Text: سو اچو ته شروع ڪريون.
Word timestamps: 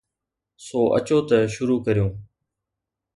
سو 0.65 0.79
اچو 0.97 1.17
ته 1.29 1.37
شروع 1.53 1.79
ڪريون. 1.85 2.11